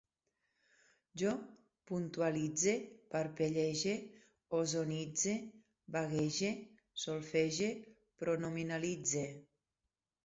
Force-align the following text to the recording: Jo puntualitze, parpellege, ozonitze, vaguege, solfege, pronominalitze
Jo 1.21 1.33
puntualitze, 1.89 2.73
parpellege, 3.11 3.93
ozonitze, 4.61 5.35
vaguege, 5.97 6.51
solfege, 7.05 7.73
pronominalitze 8.25 9.27